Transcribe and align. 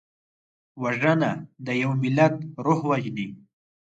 وژنه 0.81 1.31
د 1.65 1.67
یو 1.81 1.91
ملت 2.03 2.35
روح 2.65 2.79
وژني 2.89 3.27